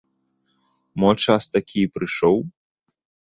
[1.03, 2.37] Мо час такі прыйшоў?